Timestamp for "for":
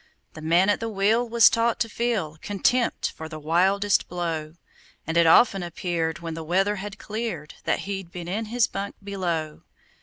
3.11-3.29